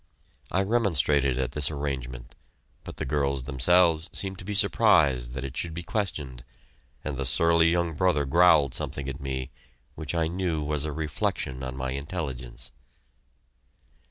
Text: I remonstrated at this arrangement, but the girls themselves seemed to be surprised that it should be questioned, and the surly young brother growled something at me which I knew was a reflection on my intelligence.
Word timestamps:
I 0.51 0.63
remonstrated 0.63 1.37
at 1.39 1.51
this 1.51 1.69
arrangement, 1.69 2.33
but 2.83 2.97
the 2.97 3.05
girls 3.05 3.43
themselves 3.43 4.09
seemed 4.11 4.39
to 4.39 4.43
be 4.43 4.55
surprised 4.55 5.33
that 5.33 5.43
it 5.45 5.55
should 5.55 5.75
be 5.75 5.83
questioned, 5.83 6.43
and 7.03 7.17
the 7.17 7.23
surly 7.27 7.69
young 7.69 7.93
brother 7.93 8.25
growled 8.25 8.73
something 8.73 9.07
at 9.07 9.19
me 9.21 9.51
which 9.93 10.15
I 10.15 10.25
knew 10.25 10.63
was 10.63 10.85
a 10.85 10.91
reflection 10.91 11.61
on 11.61 11.77
my 11.77 11.91
intelligence. 11.91 12.71